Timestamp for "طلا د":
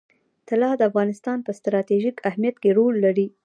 0.49-0.81